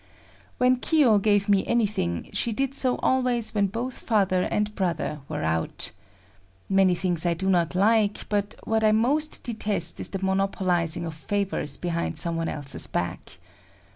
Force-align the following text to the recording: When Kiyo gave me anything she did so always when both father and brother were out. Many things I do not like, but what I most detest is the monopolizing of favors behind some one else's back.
When 0.57 0.77
Kiyo 0.77 1.19
gave 1.19 1.47
me 1.47 1.63
anything 1.67 2.31
she 2.33 2.51
did 2.51 2.73
so 2.73 2.95
always 3.03 3.53
when 3.53 3.67
both 3.67 3.99
father 3.99 4.45
and 4.49 4.73
brother 4.73 5.19
were 5.29 5.43
out. 5.43 5.91
Many 6.67 6.95
things 6.95 7.23
I 7.23 7.35
do 7.35 7.47
not 7.51 7.75
like, 7.75 8.27
but 8.27 8.55
what 8.63 8.83
I 8.83 8.93
most 8.93 9.43
detest 9.43 9.99
is 9.99 10.09
the 10.09 10.17
monopolizing 10.25 11.05
of 11.05 11.13
favors 11.13 11.77
behind 11.77 12.17
some 12.17 12.35
one 12.35 12.47
else's 12.49 12.87
back. 12.87 13.37